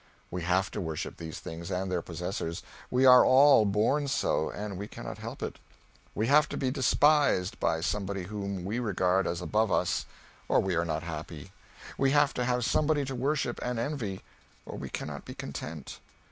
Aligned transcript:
We 0.31 0.41
have 0.41 0.71
to 0.71 0.81
worship 0.81 1.17
these 1.17 1.37
things 1.39 1.69
and 1.69 1.91
their 1.91 2.01
possessors, 2.01 2.63
we 2.89 3.05
are 3.05 3.23
all 3.23 3.65
born 3.65 4.07
so, 4.07 4.49
and 4.49 4.75
we 4.79 4.87
cannot 4.87 5.19
help 5.19 5.43
it. 5.43 5.59
We 6.15 6.25
have 6.25 6.49
to 6.49 6.57
be 6.57 6.71
despised 6.71 7.59
by 7.59 7.81
somebody 7.81 8.23
whom 8.23 8.65
we 8.65 8.79
regard 8.79 9.27
as 9.27 9.43
above 9.43 9.71
us, 9.71 10.07
or 10.49 10.59
we 10.59 10.73
are 10.73 10.85
not 10.85 11.03
happy; 11.03 11.51
we 11.99 12.09
have 12.09 12.33
to 12.33 12.45
have 12.45 12.65
somebody 12.65 13.05
to 13.05 13.13
worship 13.13 13.59
and 13.61 13.77
envy, 13.77 14.21
or 14.65 14.75
we 14.75 14.89
cannot 14.89 15.23
be 15.23 15.35
content. 15.35 15.99